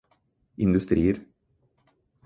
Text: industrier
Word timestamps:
industrier 0.65 1.21